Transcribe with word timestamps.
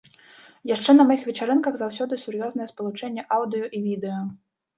Яшчэ 0.69 0.95
на 0.95 1.03
маіх 1.09 1.21
вечарынках 1.29 1.77
заўсёды 1.81 2.13
сур'ёзнае 2.25 2.67
спалучэнне 2.73 3.21
аўдыё 3.37 3.65
і 3.79 3.85
відэа. 3.87 4.19